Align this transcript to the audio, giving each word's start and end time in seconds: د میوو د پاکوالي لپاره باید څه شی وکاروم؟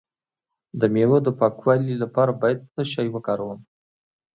د 0.79 0.81
میوو 0.93 1.17
د 1.23 1.29
پاکوالي 1.39 1.95
لپاره 2.03 2.31
باید 2.41 2.59
څه 2.73 2.81
شی 2.93 3.07
وکاروم؟ 3.15 3.59